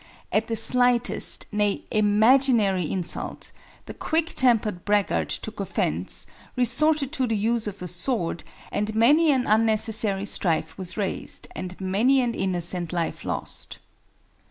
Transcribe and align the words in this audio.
At 0.31 0.47
the 0.47 0.55
slightest, 0.55 1.45
nay, 1.51 1.83
imaginary 1.91 2.91
insult, 2.91 3.51
the 3.85 3.93
quick 3.93 4.33
tempered 4.33 4.83
braggart 4.83 5.29
took 5.29 5.59
offense, 5.59 6.25
resorted 6.55 7.11
to 7.11 7.27
the 7.27 7.37
use 7.37 7.67
of 7.67 7.77
the 7.77 7.87
sword, 7.87 8.43
and 8.71 8.95
many 8.95 9.29
an 9.31 9.45
unnecessary 9.45 10.25
strife 10.25 10.75
was 10.75 10.97
raised 10.97 11.47
and 11.55 11.79
many 11.79 12.19
an 12.19 12.33
innocent 12.33 12.91
life 12.91 13.23
lost. 13.23 13.77